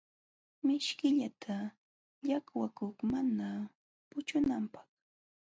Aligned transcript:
Mishkillata 0.65 1.55
llaqwakuy 2.25 2.95
mana 3.11 3.47
puchunanpaq. 4.09 4.87